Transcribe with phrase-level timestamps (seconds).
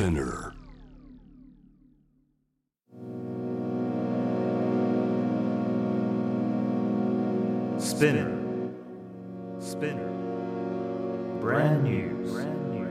[0.00, 0.54] Spinner.
[7.76, 8.32] Spinner.
[9.58, 10.08] Spinner.
[11.38, 12.08] Brand new.
[12.32, 12.88] Brand new.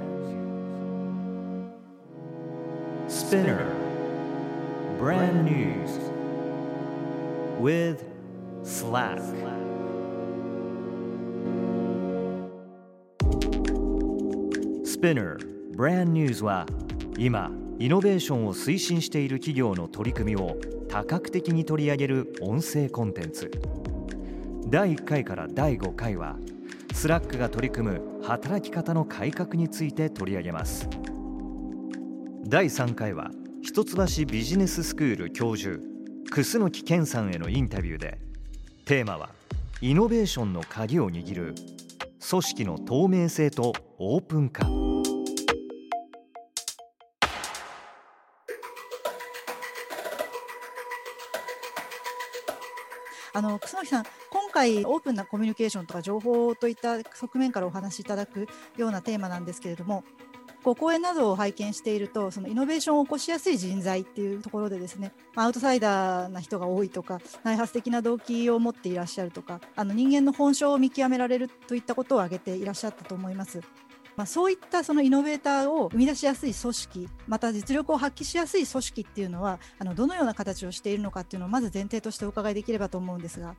[3.08, 3.66] Spinner.
[5.00, 5.90] Brand news.
[7.60, 8.06] With
[8.62, 9.18] Slack.
[14.86, 15.40] SPINEAR
[15.80, 16.66] Brand News は
[17.20, 23.52] 今イノベーションを推進している企業の取り組みを多角的に取り上げる音声コンテンツ。
[24.68, 26.38] 第1回から第5回は
[26.94, 30.88] Slack が取り組む働き方の改革について取り上げます。
[32.48, 35.78] 第3回は一橋ビジネススクール教授
[36.32, 38.18] 楠木健さんへのインタビューで
[38.86, 39.32] テーマは
[39.82, 41.56] イノベーションの鍵を握る
[42.30, 44.89] 組織の透明性とオープン化。
[53.34, 60.04] あの楠木さん、今回オープンなコミュニケーションとか情報といった側面からお話しいただくようなテーマなんですけれども、
[60.64, 73.62] こう講演などを拝見していると、そのイノベーションを起こしやすい人材っていうところでですね、アウトサイダーな人が多いとか、内発的な動機を持っていらっしゃるとか、あの人間の本性を見極められるといったことを挙げていらっしゃったと思います。
[74.16, 83.56] まあ、そういったそのイノベーターを生み出しやすい組織また実力を発揮しやすい組織っていうのはあのどのような形をしているのかっていうのをまず前提としてお伺いできればと思うんですが。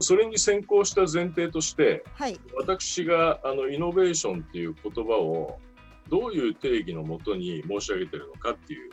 [0.00, 5.58] それに先行した前提として、はい、私があのイノベーションっていう言葉を
[6.08, 8.90] どういう定義のもとに申し上げてるのかっていう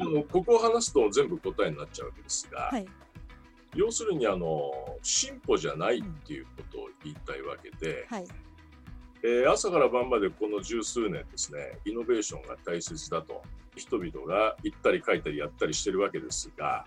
[0.00, 2.86] あのここを話すと全部答えになっちゃうわけですが、はい、
[3.74, 4.70] 要するにあの
[5.02, 8.26] 進歩じゃないっていうことを言いたいわけで、はい
[9.24, 13.42] えー、朝から晩までこの十数年ですね、イノベーションが大切だと、
[13.76, 16.84] 人々が言ったり書いたりやったりしてるわけですが、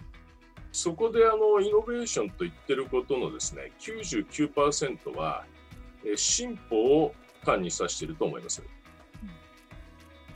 [0.74, 5.46] そこであのイノベーションと言ってることのですね、99%は、
[6.04, 7.14] えー、進歩を
[7.46, 8.62] 単に指していると思います。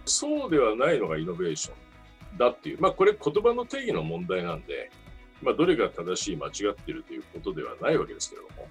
[0.05, 1.71] そうではないのがイノベーショ
[2.35, 4.89] ンだっていう、まあこれ言葉の定義の問題なんで、
[5.41, 8.69] まあどれが正しい間違ってるということではないわけですけれども、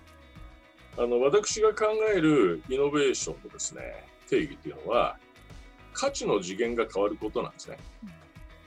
[0.99, 5.17] あの私が考えるイノベーションのですね定義というのは
[5.93, 7.79] 価値の次元が変わることなんですね。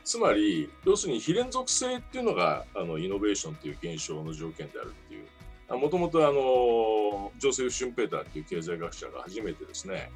[0.03, 10.11] つまり要するに非連続性っていうのがあのイノベーションという現象の条件であるっていうもともとあのジョセフ・シュンペーターっていう経済学者が初めてですね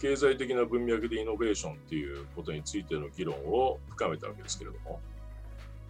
[0.00, 5.00] 経済的な文脈でイノベーションっていうことについての議論を深めたわけですけれども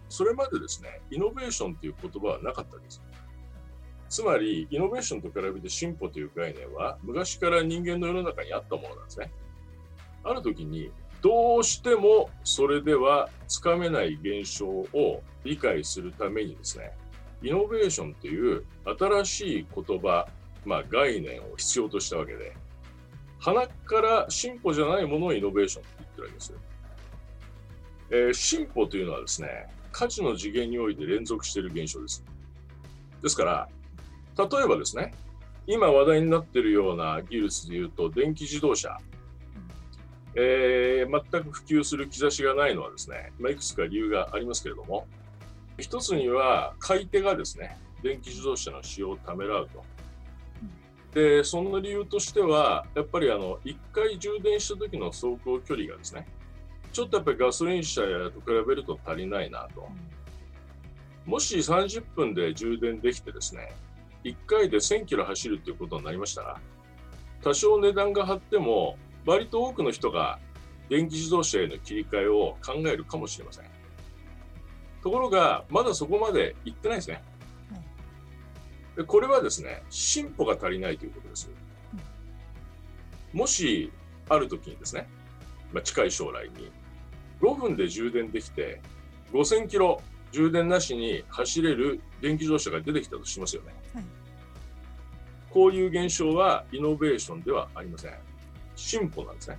[0.09, 3.01] それまでですねイノベーションっていう言葉はなかったわけです。
[4.09, 9.31] つまり、イノベーションと比べて進歩という概念は、昔から人間の世の中にあったものなんですね。
[10.23, 16.91] ある時に、どうしてもそれではつかめない現象を理解するためにですね、
[17.41, 18.63] イノベーションという
[18.99, 20.27] 新しい言葉、
[20.65, 22.55] まあ、概念を必要としたわけで、
[23.39, 26.57] 鼻から進歩じゃないものをイノベーションと言ってるわけですよ。
[28.11, 32.23] えー、進歩というのはですね、価値の次元において連続している現象です。
[33.21, 33.69] ですから、
[34.37, 35.13] 例えばですね、
[35.67, 38.97] 今話題になっているような技術でいうと、電気自動車、
[40.35, 45.07] えー、全く普及する兆しがないのはですね、まあ、いくつか理由がありますけれども、
[45.77, 49.83] 一つには買い手がですね、電気自動車の使用をためらうと。
[51.13, 56.27] で、その理由としては、やっぱりあの、1回充電した時の走行距離がですね、
[56.91, 59.87] ちょっとやっぱりガソリン車と比べると足りないなと。
[61.25, 63.73] もし30分で充電できてですね、
[64.25, 66.41] 1回で1000キロ走るっていうことになりました？
[66.41, 66.59] ら、
[67.43, 70.39] 多少値段が張っても、割と多くの人が
[70.89, 73.65] 電気自動車への切り替えを考えるかもしれません。
[75.03, 77.23] ところが、まだそこまで行ってないですね。
[78.95, 81.51] でこれはですね、進歩が足りないということです。
[83.31, 83.91] もし、
[84.27, 85.07] ある時にですね、
[85.71, 86.71] まあ、近い将来に、
[87.41, 88.81] 5分で充電できて、
[89.33, 90.01] 5000キロ
[90.31, 93.75] 充電なしに走れる電気自動車が出てきたとしますよね。
[95.55, 98.13] はい、こういう現象はイノベーションではありません。
[98.75, 99.57] 進歩なんですね。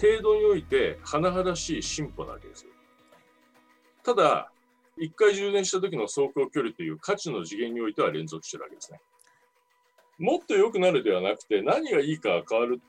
[0.00, 2.70] 程度において甚だしい進歩なわけですよ。
[4.02, 4.50] ただ、
[4.96, 9.00] 一回充電した時の走行距離という価値の次元においては連続してるわけですね。
[10.18, 12.80] もっと良くなるではなくて何がいいかが変わる。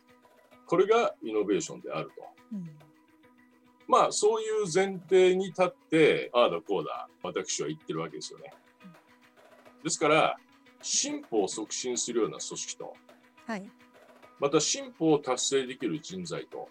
[0.67, 2.25] これがイノベーションであると。
[2.53, 2.69] うん
[3.87, 8.51] まあそういう前提に立ってああだこうだ私は言ってるわけですよね。
[9.83, 10.37] ですから
[10.85, 12.93] 進歩を促進するような組織と、
[13.47, 13.67] はい、
[14.39, 16.69] また進歩を達成できる人材と、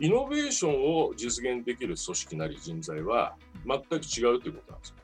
[0.00, 4.96] イノベーションを実現できる組織なり人材は全く違うということなんですよ。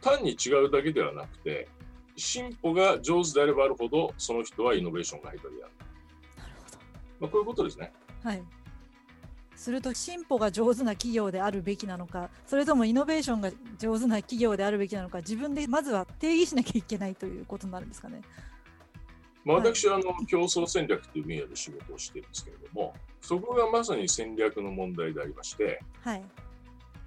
[0.00, 1.68] 単に違うだけではなくて、
[2.16, 5.72] 進歩が上手であればあるほど、その人はイノベーションが下手である。
[6.38, 6.78] なるほど。
[7.20, 7.92] まあ、こういうことですね。
[8.24, 8.42] はい。
[9.62, 18.22] すると進歩が上手な企業であるべきなのか、それともイノベーションが上手な企業であるべきなのか、自分でまずは定義しなきゃいけないということになるんですかね。
[19.44, 26.24] まあ、私はあの競争戦略という分野で仕事をしているんですけれども、そこがまさに戦略の問題でありまして、はい。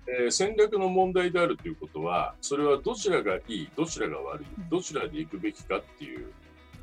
[0.07, 6.31] えー戦略の問題であるということは、それはどちらがいい、どちらが悪いうん、どちらで行くべきかっていう、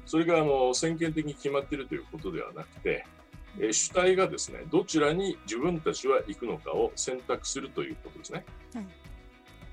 [0.04, 3.06] それがあの先見的に決まっているということではなくて、
[3.58, 8.44] えー主体がですね、どちらに自分たちは行くのかを選択するということですね。
[8.74, 8.86] はい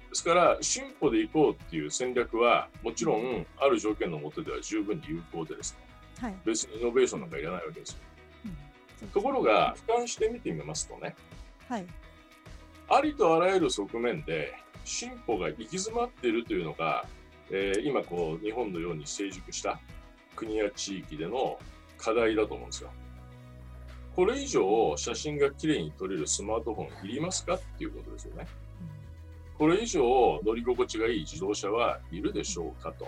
[0.09, 5.77] ですから、進歩で行こうっていう戦略は、もちろん、ある条件の下では十分に有効でです
[6.19, 6.35] ね、はい。
[6.43, 7.97] 別にイノベーションなんかいらないわけですよ。
[9.01, 11.15] うんところが、俯瞰して見てみますとね、
[11.67, 11.85] はい。
[12.89, 14.51] ありとあらゆる側面で
[14.83, 17.05] 進歩が行き詰まっているというのが、
[17.51, 19.79] えー今こう日本のように成熟した
[20.35, 21.59] 国や地域での
[21.97, 22.89] 課題だと思うんですよ。
[24.15, 28.47] これ以上写真がきれいに撮れるスマートフォンいりますかっていうことですよね。
[29.57, 30.01] これ以上
[30.45, 33.07] 乗り心地がいい自動車はいるでしょうかと。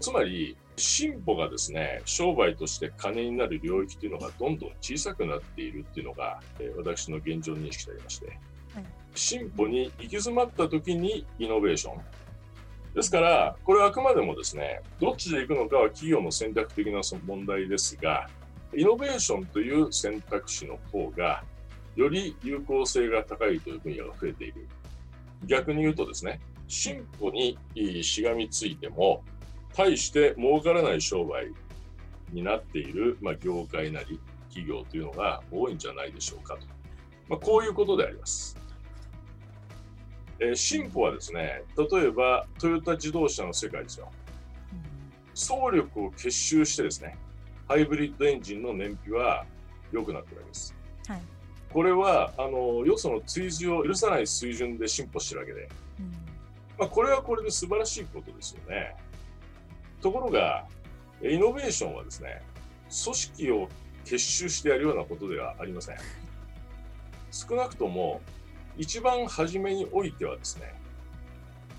[0.00, 12.00] つまり進歩がですね商売として金になる領域というのがどんどん小さくなっているっていうのが、えー私の現状認識でありまして、はい進歩に行き詰まった時にイノベーション
[12.94, 18.28] ですからこれはあくまでもですねどっちで行くのかは企業の選択的な問題ですが
[18.74, 21.44] イノベーションという選択肢の方が
[21.96, 24.66] より有効性が高いという分野が増えている
[25.46, 27.58] 逆に言うとですね進歩に
[28.02, 29.22] しがみついても
[29.74, 31.52] 対して儲からない商売
[32.32, 36.66] になっている、まあ、業界なり企業というのが多いんじゃないでしょうかと、
[37.28, 38.56] まあ、こういうことであります。
[40.40, 44.10] えー進歩はですね、例えばトヨタ自動車の世界ですよ。
[45.34, 47.16] 総力を結集してですね、
[47.72, 49.46] ハイブリッドエンジンの燃費は
[49.92, 50.74] 良くなってるわけです。
[51.08, 51.22] はい。
[51.72, 56.12] これは、あの、よその追随を許さない水準で進歩してるわけで、うん
[56.78, 58.94] まあ、これはこれで素晴らしいことですよね。
[60.02, 60.66] ところが、
[61.22, 62.42] イノベーションはですね、
[63.04, 63.68] 組織を
[64.04, 65.96] 結集してやるようなことではありません。
[67.30, 68.20] 少なくとも、
[68.76, 70.74] 一番初めにおいてはですね、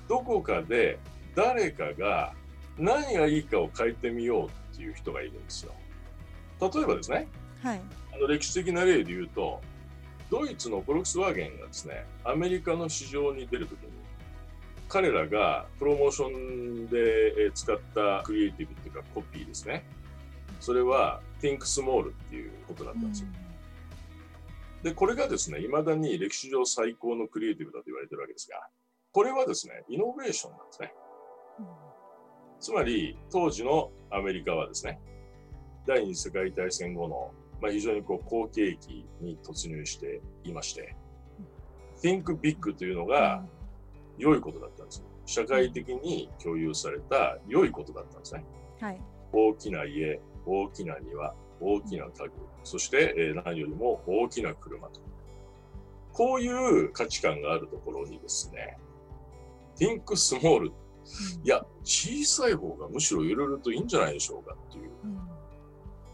[0.10, 0.98] どこかで
[1.36, 2.34] 誰かが
[2.80, 5.74] 何がいいかを変えてみようっていう人がいるんですよ。
[6.70, 7.28] 例えばですね、
[7.62, 7.82] はい。
[8.14, 9.62] あの歴史的な例で言うと、
[10.30, 13.92] ドイツのフォルクスワーゲンがですね、アメリカの市場に出るときに、
[14.88, 19.86] 彼らがプロモーションでえー使ったクリエイティブっていうかコピーですね。
[20.60, 23.28] それは Think Small っていうことだったんですよ。
[24.84, 28.68] で、これがですね、未だに歴史上最高のクリエイティブだと言われてるわけですが、
[29.12, 30.94] これはですね、イノベーションなんですね。
[31.60, 31.94] うん
[32.64, 34.98] つまり、当時のアメリカはですね、
[35.86, 37.32] 第二次世界大戦後の、
[37.62, 40.96] まあ、非常にこう好景気に突入していまして、
[42.02, 43.44] Think Big というのが
[44.18, 45.06] 良いことだったんですよ。
[45.26, 48.46] 社会的に共有された良いことだったんですね。
[48.80, 49.02] はい。
[49.32, 52.32] 大きな家、大きな庭、大きな家具、
[52.64, 55.02] そして、えー何よりも大きな車と。
[56.12, 58.78] こういう価値観があるところにですね、
[59.78, 60.68] Think Small
[61.44, 64.90] いや、小さい方がむしろいろいろといいんじゃないでしょうかっていう。
[65.06, 65.33] うん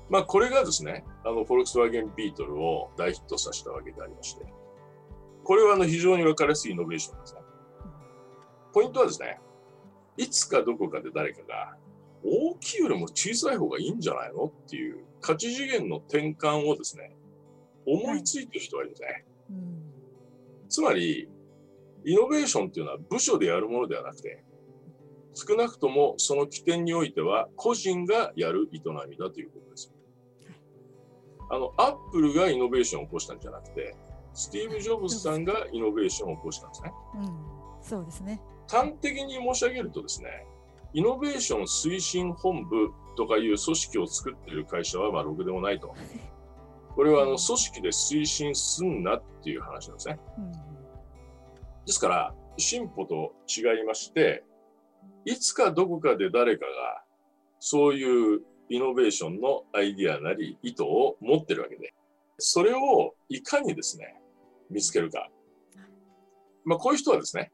[0.09, 4.45] まあ、これがですね、あの、フォルクスワーゲンビートルを大ヒットさせたわけでありまして、
[5.43, 7.41] これはあの非常に分かりやすいイノベーションですね。
[8.73, 9.39] ポイントはですね、
[10.17, 11.77] いつかどこかで誰かが、
[12.23, 14.45] 大きいよりも小さい方がいいんじゃないの？
[14.45, 17.15] っていう価値次元の転換をですね、
[17.87, 19.25] 思いついてる人がいるんですね。
[20.67, 21.29] つまり、
[22.03, 24.43] イノベーションっていうのは部署でやるものではなくて、
[25.33, 29.93] 少なくともその起点においては個人がやる営みだということです。
[31.49, 33.95] あの、アップルがイノベーションを起こしたんじゃなくて、
[34.33, 36.93] スティーブ・ジョブズさんがイノベーションを起こしたんですね。
[37.15, 38.41] うんそうですね。
[38.67, 40.45] 端的に申し上げるとですね、
[40.93, 45.95] イノベーション推進本部とかいう組織を作っている会社はまあろくでもないと。
[46.95, 50.19] これはあの組織で推進すんなっていう話なんですね。
[50.37, 50.51] うん
[51.89, 54.43] ですから、進歩と違いまして、
[55.25, 57.03] いつかどこかで誰かが、
[57.59, 61.93] そういうイノベーションのアイディアなり意図を持ってるわけで、
[62.37, 64.15] それをいかにですね、
[64.69, 65.29] 見つけるか。
[66.63, 67.51] まあ、こういう人はですね、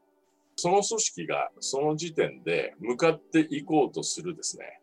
[0.56, 4.80] その組織がその時点で向かっていこうとするですね、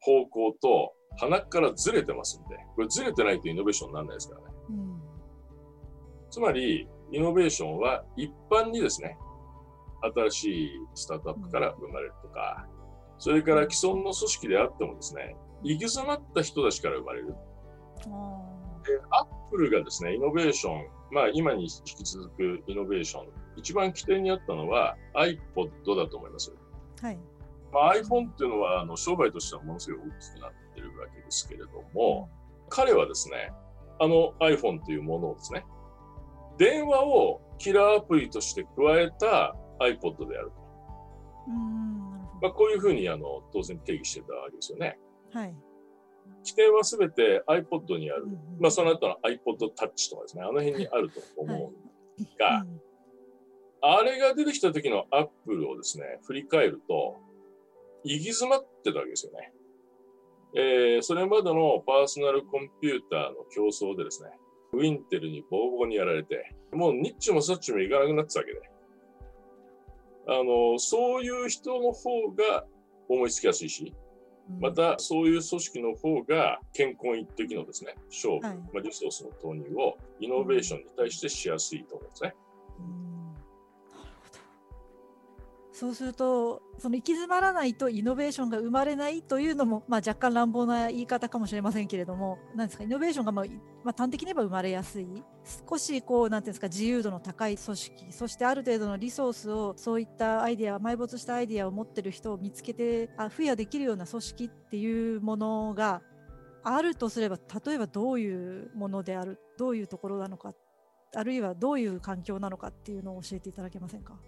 [0.00, 4.46] 方向と鼻からずれてますんで、これずれてないとイノベーションにならないですからね。
[4.70, 5.06] うん
[6.36, 9.16] つまり、イノベーションは一般にですね、
[10.14, 12.66] 新しいスタートアップから生まれるとか、
[13.18, 17.34] それから既存の組織であってもですね、行き詰まった人たちから生まれる。
[18.06, 18.56] あ
[18.86, 26.52] で、アップルがですね、イノベーション、まあ今に引き続くイノベーション、一番起点にあったのは iPod だと思います。
[27.00, 27.18] ーはい。
[27.72, 32.30] まあ、iPhone っていうのはあの商売としてはものすごい大きくなってるわけですけれども、
[32.68, 33.52] 彼はですね、
[33.98, 35.64] あの iPhone というものをですね、
[36.58, 40.52] 電話をキラーアプリとして加えた iPod である
[42.40, 44.98] まあ、こういうふうにあの当然定義してたわけですよね。
[45.32, 45.40] ど。
[45.40, 45.54] はい。
[46.44, 48.24] 起点はすべて iPod にある。
[48.24, 51.72] うんうんまあ、その後の iPod Touch とかですね、あの辺にあると思
[52.18, 52.80] うんが、うん
[53.82, 57.16] あれが出てきた時のアップルをですね、振り返ると、
[58.04, 59.52] 行き詰まってたわけですよね。
[60.56, 64.30] えーそれまでのパーソナルコンピューターの競争でですね、
[64.72, 68.60] ウィンテルにボコボコにやられて、もうニッチもサッチもいかなくなってたわけで、
[70.28, 72.64] あの、そういう人の方が
[73.08, 74.06] 思いつきやすいし、うん
[74.60, 82.34] またそういう組織の方が健康一滴のですね、勝負、はいまあ、リソースの投入をイノベーションに対してしやすいと思うんですね。
[82.78, 83.05] うん。
[85.78, 93.44] そうすると、その行き詰まらないとイノベーションが生まれないというのも、まあ、若干乱暴な言い方かもしれませんけれども、なんですか、イノベーションが、まあ
[93.84, 95.06] まあ、端的に言えば生まれやすい、
[95.68, 106.00] 少しこう、なんていうんですか、自由度の高い組織、そしてある程度のリソースを、そういったアイデア、埋没したアイデアを持ってる人を見つけて、あ付与できるような組織っていうものが
[106.64, 110.54] あるとすれば、例えばどういうものである、どういうところなのか、
[111.14, 114.18] あるいはどういう環境なのかっていうのを教えていただけませんか？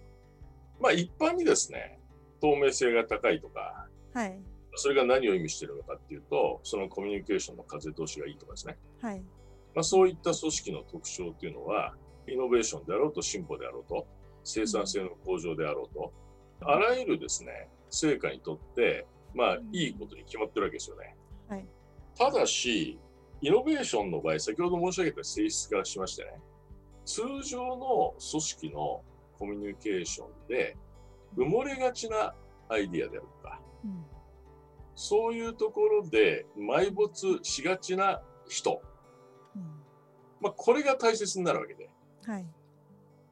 [0.79, 1.99] まあ一般にですね、
[2.41, 4.39] 透明性が高いとか、はい。
[4.75, 8.77] それが何を意味しているのかっていうと、そのコミュニケーションの風通しがいいとかですね。
[9.01, 9.19] はい。
[9.75, 11.95] まあ、そういった組織の特徴っていうのは、
[12.27, 14.07] イノベーションであろうと進歩であろうと、
[14.43, 16.13] 生産性の向上であろうと、
[16.61, 21.15] あらゆるですね、成果にとって、まあいいことに決まってるわけですよね。
[21.47, 21.65] はい。
[22.17, 22.99] ただし、
[23.41, 26.31] イノベーションの場合、先ほど申し上げた性質からしましてね、
[27.05, 29.01] 通常の組織の
[29.39, 30.77] コミュニケーションで
[31.37, 32.35] 埋もれがちな
[32.67, 34.05] アイディアであるとか、うん。
[34.95, 38.81] そういうところで埋没しがちな人、
[39.55, 39.61] うん。
[40.41, 41.89] まあ、これが大切になるわけで、
[42.25, 42.45] はい。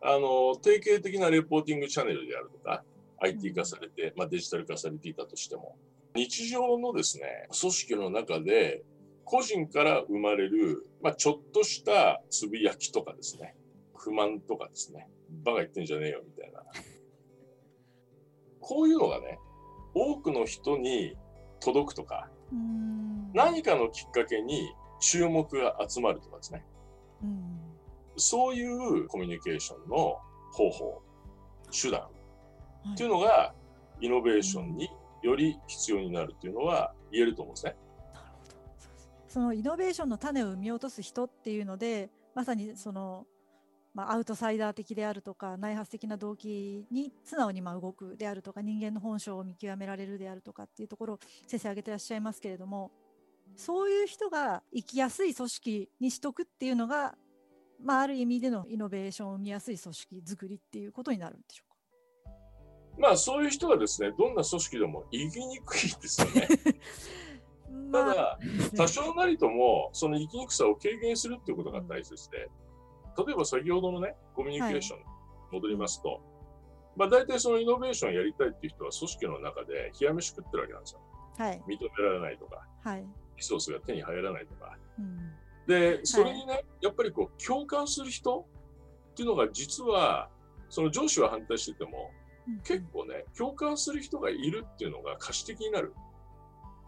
[0.02, 2.84] あの、定型的なレポーティングチャンネルであるとか、
[3.20, 5.76] IT 化されて、まあ、デジタル化されていたとしても、
[6.16, 8.84] 日常のですね、組織の中で、
[9.26, 13.56] 個人から生まれる、まあ、ちょっとしたつぶやきとかですね、
[13.96, 15.10] 不満とかですね、
[15.44, 16.64] バカ言ってんじゃねえよみたいな。
[18.60, 19.40] こういうのがね、
[19.94, 21.16] 多くの人に
[21.60, 22.30] 届くとか。
[23.34, 26.66] 何かのきっかけに注目が集まるとかですね、
[27.22, 27.60] うん。
[28.16, 30.18] そういうコミュニケーションの
[30.52, 31.02] 方法、
[31.72, 32.10] 手段は
[32.88, 33.54] いっていうのが、
[34.00, 34.90] イノベーションに
[35.22, 37.76] より必要になるっていうのは言えると思うんですね。
[38.14, 38.56] なるほど。
[39.28, 43.28] そのイノベーションの種を生み落とす人っていうので、まさにその、
[43.98, 52.92] まあ、アウトサイダー的であるとか、内発的な動機に素直にまあ動くであるとか、人間の本性を見極められるであるとかっていうところを先生挙げてらっしゃいますけれども、
[53.56, 57.16] そういう人が生きやすい組織にしとくっていうのが、
[57.84, 62.32] まあ、ある意味でのイノベーションを生みやすい組織作りっていうことになるんでしょうか？
[63.00, 66.48] まあそういう人はですね、どんな組織でも生きにくいですよね。
[66.48, 68.40] た まあだ、
[68.78, 72.48] 多少なりともその生きにくさを軽減するっていうことが大切で、
[73.18, 75.06] 例えば先ほどのね、コミュニケーションに
[75.52, 76.22] 戻りますと、
[76.96, 81.02] まあ大体そのイノベーションやりたいっていう人は組織の中で冷や飯食ってるわけなんですよ。
[81.38, 81.62] はい。
[81.68, 83.06] 認められないとか、はい。
[83.38, 84.78] リソースが手に入らないとか。
[85.00, 85.34] うん。
[85.68, 88.48] で、それにね、やっぱりこう共感する人
[89.12, 90.30] っていうのが実は、
[90.70, 95.94] その上司は反対してても、うん結構ね、共感する人がいるっていうのが可視的になる。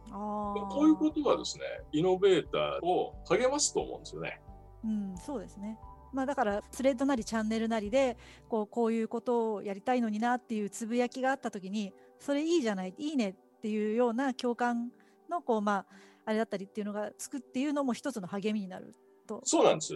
[0.10, 4.42] こういうことはですね、イノベーターを励ますと思うんですよね。
[4.86, 5.78] うん、そうですね。
[6.14, 14.92] まあだからスレッドなりチャンネルなりでこうこういうことをやりたいのになっていうつぶやきがあった時にそれいいじゃないいいねっていうような共感
[15.30, 15.86] のこうまあ
[16.26, 18.96] あれだったりっていうのがつくっていうのも一つの励みになる
[19.28, 19.42] と。
[19.44, 19.94] そうなんです。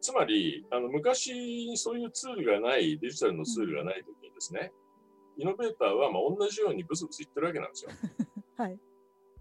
[0.00, 4.70] つまり、あの昔にそういうツールがない、デジタルのツールがないときにですね、
[5.36, 7.90] イノベーターはまあ同じようにブツブツ言ってるわけなんですよ。
[8.56, 8.78] はい。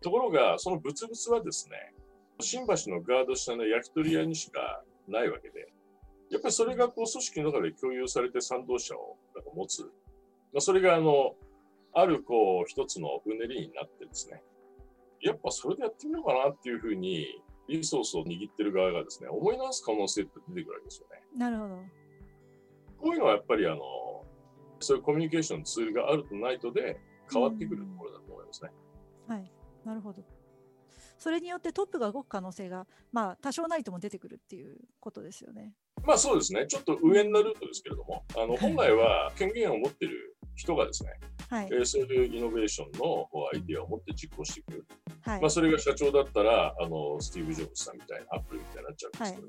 [0.02, 1.94] ところが、そのブツブツはですね、
[2.40, 5.72] 新橋のガード下の焼き鳥屋にしかないわけで、
[6.36, 9.84] やっぱりそれがこう組織の中で共有されて賛同者をなんか持つ。
[9.84, 9.88] ま
[10.58, 11.34] あ、それがあの、
[11.94, 14.44] あるこう一つのうねりになってですね、
[15.22, 21.24] やっぱそれでやってみようかなっていうふうに、リソースを握ってる側がですね、思い直す可能性って出てくるわけですよね。
[21.38, 21.78] なるほど。
[22.98, 23.80] こういうのはやっぱりあの、
[24.82, 27.00] そういうコミュニケーションツールがあるとないとで
[27.32, 28.72] 変わってくるところだと思いますね。
[29.28, 29.52] はい、
[29.86, 30.22] なるほど。
[31.18, 35.74] それによってトップが動く可能性が、まあ、多少なりとも出てくるっていうことですよね。
[36.06, 41.10] まあそうですね、ちょっと上なルートですけれども、あの本来は権限を持っている人がですね、
[41.50, 41.76] はいえ。
[41.78, 44.86] ーそういうイノベーションのアイディアを持って実行していく。
[45.22, 45.50] はいまあ、。
[45.50, 49.48] それが社長だったら、あのスティーブ・ジョブズさんみたいな、アップルみたいになっちゃうんですけど、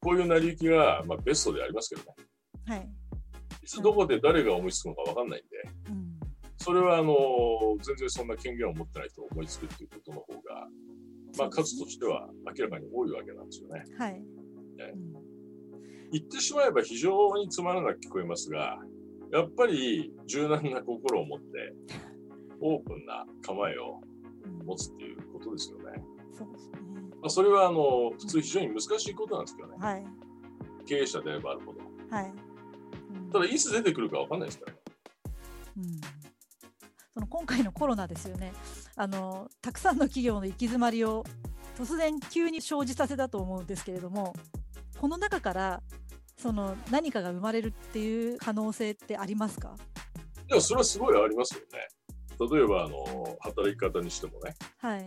[0.00, 2.14] こういう成り行きが、まあ、ベストでありますけどね、
[2.66, 2.88] はい。
[3.62, 6.20] いつどこで誰が思いつくのか分かんないんで、うん。
[6.56, 7.14] それはあの
[7.82, 10.66] 全然そんな権限を持ってない人が思いつくっていうことの方が、
[11.38, 13.84] まあ、数としては明らかに多いわけなんですよね。
[13.96, 14.12] はい。
[14.14, 14.20] ね
[14.94, 15.27] うん
[16.12, 18.78] 言ってしまえば非常につまらなく聞こえますが、
[19.32, 21.46] やっぱり柔軟な心を持って、
[22.60, 24.00] オープンな構えを
[24.44, 26.02] うん持つっていうことですよね。
[26.32, 26.78] そうですね。
[27.20, 29.76] まあ、それはあの普通非常に難しいことなんですけどね。
[29.78, 30.04] はい。
[30.86, 31.80] 経営者であればあるほど。
[32.10, 32.32] はい。
[33.24, 34.78] うんただ、いつ出てくるか分かんないですからね。
[35.78, 36.18] うん
[37.18, 38.52] その今回のコロナですよね
[38.94, 41.24] あのたくさんの企業の行き詰まりを
[41.76, 44.34] 突然急に生じさせたと思うんですけれども
[45.00, 45.82] この中から
[46.36, 49.74] その何かが生まれるっていう可能性ってありますか？
[50.48, 51.88] でもそれはすごいありますよね。
[52.38, 55.00] 例えばあの働き方にしてもね、はい。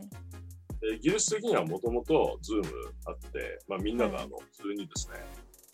[0.83, 2.63] えー技術的にはもともと Zoom
[3.05, 5.15] あって、まあ、みんながあの普通にですね、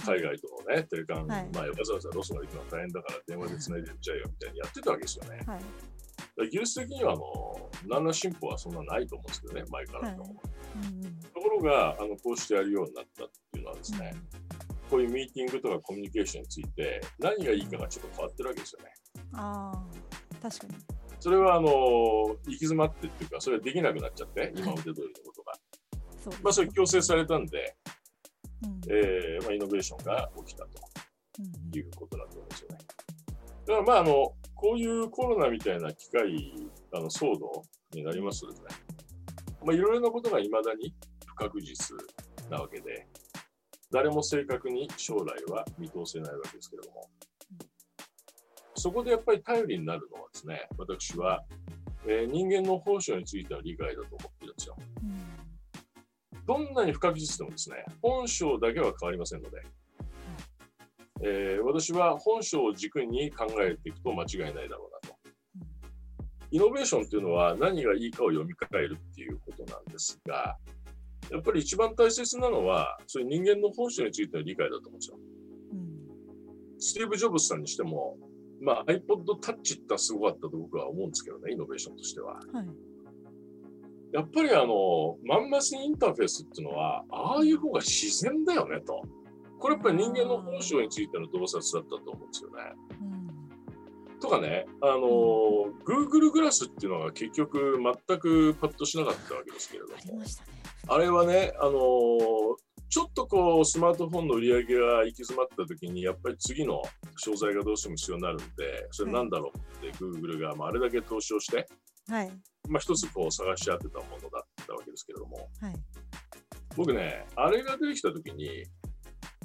[0.05, 1.49] 海外とのね、テレカン、はい。
[1.53, 5.41] まあ、わざわざロスまで行くのは大変だから電話でつないでやっちゃえよみたいにやってたわけですよね。
[5.47, 5.61] はい。
[6.49, 10.23] 技術的にはあの何ら進歩はそんなないと思うんですけどね、前からの。
[10.23, 10.31] はい
[11.33, 14.13] ところがあのこうしてやるようになったっていうのはですね、
[14.89, 18.91] こういうミーティングとかコミュニケーションについて何がいいかがちょっと変わってるわけですよね。
[19.33, 20.73] ああ確かに
[21.19, 25.53] それはあの行き詰まってっていうか、それはできなくなっちゃって、今まで通りのことが。
[26.23, 27.75] そまあ、それ強制されたんで、
[28.63, 30.69] うんえーまあ、イノベーションが起きたと
[31.39, 31.41] う
[31.75, 32.77] んいうことだと思うんですよね。
[33.67, 36.53] だからまああの、こういうコロナみたいな機会、
[36.93, 37.63] あの騒動
[37.93, 38.67] になりますとですね、
[39.65, 40.93] まあ、いろいろなことがいまだに
[41.25, 41.95] 不確実
[42.49, 43.07] なわけで、
[43.91, 47.09] 誰も正確に将来は見通せないわけですけれども、
[48.75, 51.43] そこでやっぱり頼りになるのはですね、私は、
[52.05, 54.75] えー人間の本性についての理解だと思ってるんですよ。
[55.03, 55.17] うん
[56.45, 59.61] どんなに不確実でもですね、本性だけは変わりませんので、
[61.21, 64.96] えー私は本性を軸に考えていくと間違いないだろうなと。
[66.51, 70.57] イノベーションっていうのは何がいいかを読み替えるっていうことなんですが、
[71.31, 75.17] やっぱり一番大切なのは、そういう人間の本性についての理解だと思うんですよ。
[75.73, 75.97] うん
[76.79, 78.17] スティーブ・ジョブズさんにしても、
[78.61, 82.35] まあ、iPod Touch ってすごかったと僕は思うんですけどね、イノベーションとしては。
[82.53, 82.67] はい
[84.13, 89.01] やっぱりあの、マンマスインターフェースっていうのは、ああいう方が自然だよねと。
[89.59, 92.61] これやっぱり人間の本性についての洞察だったと思うんですよね。
[94.17, 94.99] うんとかね、あの、
[95.85, 97.77] Google グラスっていうのが結局
[98.07, 99.95] 全くパッとしなかったわけですけれども。
[99.97, 100.25] あね。
[100.87, 101.77] あれはね、あの、
[102.89, 106.81] ちょっとこうスマートフォンの売り上げが行き詰まった時にやっぱり次の
[107.17, 111.67] 商材がどうしても必要になるんでそれなんだろうって Google がまああれだけ投資をして、
[112.09, 112.31] はい。
[112.69, 115.49] まあ、一つこう探し当てたものだったわけですけれども。
[115.59, 115.75] はい。
[116.77, 118.63] 僕ねあれが出てきた時に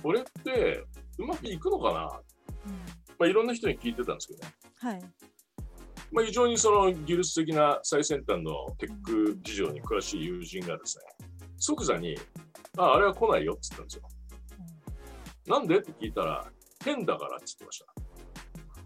[0.02, 0.84] これって
[1.18, 2.20] うまくいくのかな、
[2.66, 5.02] うんまあ、いろんな人に聞いてたんですけどね、はい。
[6.12, 12.18] まあ、非常にその技術的な最先端のテック事情に詳しい友人がですね即座に
[12.76, 14.02] ああれは来ないよって言ったんですよ。
[15.46, 16.46] なんでって聞いたら、
[16.84, 17.84] 変だからって言ってまし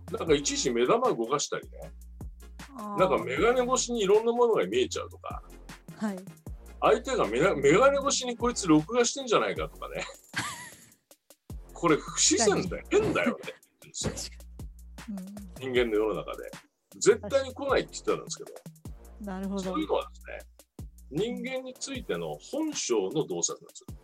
[0.08, 0.18] た。
[0.18, 1.92] なんかいちいち目玉動かしたりね、
[2.98, 5.42] なんかメガネ越しにいろんなものが見えちゃうとか、
[5.96, 6.16] はい。
[6.80, 10.04] 相手がメガメガネ越しにこいつ録画してんじゃないかとかね。
[11.72, 13.52] これ不自然だよ、変だよね
[14.04, 14.32] ですよ。
[15.10, 16.50] うん人間の世の中で。
[16.98, 23.96] 絶対に来ないって言ってたんですけど、なるほどそういうのはですね、人間についての本性の洞察なんですよ。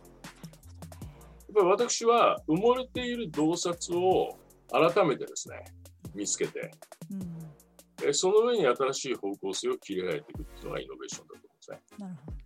[0.85, 4.37] やっぱり私は埋もれている洞察を
[4.71, 5.63] 改めてですね、
[6.13, 6.71] 見つけて、
[7.11, 7.53] うん
[8.05, 12.42] えその上に新しい方向性を切り替えていくっていうのがイノベーションだと思うんですね。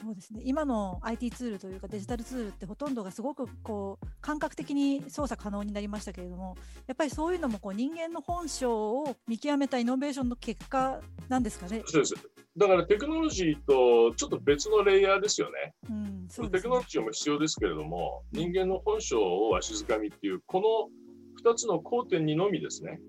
[0.00, 6.56] そうですね今の IT ツールというかデジタルツールってほとんどがすごくこう感覚的に操作可能になりましたけれども
[6.86, 11.82] やっぱりそういうのもこう人間の本性を見極めたイノベーションの結果なんですかね。
[11.86, 12.14] そうです。
[12.56, 15.74] だからテクノロジーとちょっと別のレイヤーですよね。
[15.88, 20.60] うん、そうねクノロジーも必要ですけれども、人間の本性をわしづかみっていう、こ
[21.44, 23.00] の2つの交点にのみですね、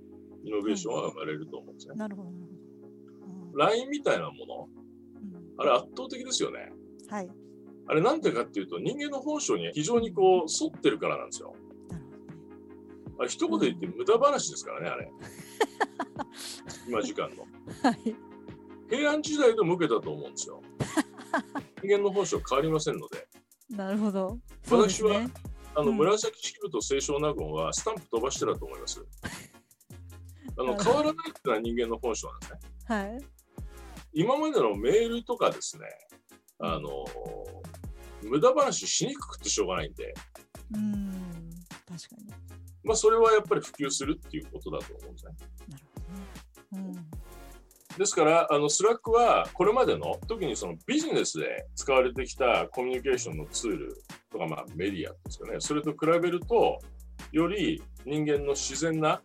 [0.43, 1.95] イノベーションは生まれると思うんですね。
[1.95, 2.53] なるほどなるほど。
[2.53, 2.59] うん
[3.55, 4.78] LINE みたいなもの、うん
[5.59, 6.71] あれ圧倒的ですよね。
[7.09, 7.29] はい。
[7.87, 11.53] あれなんでかっていうと、人間の本性に非常にこう沿ってるからなんですよ。
[13.19, 15.11] あれ一言で言って無駄話ですからね、あれ。
[16.87, 17.43] 今時間の。
[17.83, 18.15] はい。
[18.89, 20.61] 平安時代でも受けたと思うんですよ。
[21.83, 23.27] 人間の本性変わりませんので。
[23.69, 24.39] なるほど。
[24.63, 25.29] そうですね。
[25.75, 29.05] あのうん紫式部と清少納言はスタンプ飛ばしてたと思います。
[30.57, 32.59] あの 変わらないっていうのは人間の本性なんですね。
[32.85, 33.38] はい。
[34.13, 35.85] 今までのメールとかですね、
[36.59, 37.05] あの
[38.23, 40.13] 無駄話しにくくてしょうがないんで、
[40.73, 41.49] うーん。
[41.87, 42.27] 確かに。
[42.83, 45.31] まあ、それはやっぱり普及するっていうことだと思うんですね。
[45.67, 45.83] なる
[46.71, 47.05] ほどね。
[47.97, 56.79] ですから、あの Slack はこれまでの特にそのビジネスで使われてきたコミュニケーションのツールとか、まあ、メディアですかね、それと比べると、
[57.31, 59.21] より人間の自然な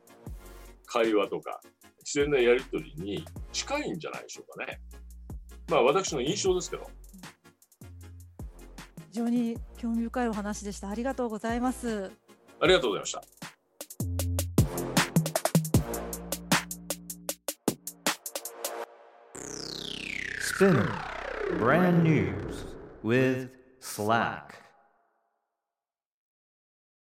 [0.87, 1.61] 会話とか、
[2.05, 4.79] 自然なやり取りに近いんじゃないでしょうかね。
[5.69, 6.91] まあ、私の印象ですけど。
[9.11, 10.91] 非常に興味深いお話でした。
[10.91, 12.11] ありがとうございます。
[12.61, 13.23] ありがとうございました。
[20.59, 20.89] Spinner
[21.59, 22.67] Brand News
[23.03, 24.64] with Slack.